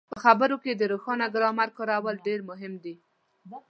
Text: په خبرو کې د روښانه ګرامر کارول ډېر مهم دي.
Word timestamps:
په 0.13 0.17
خبرو 0.23 0.55
کې 0.63 0.71
د 0.75 0.81
روښانه 0.91 1.25
ګرامر 1.35 1.69
کارول 1.77 2.15
ډېر 2.27 2.39
مهم 2.49 2.73
دي. 2.83 2.95